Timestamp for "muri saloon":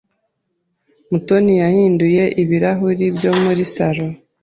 3.43-4.13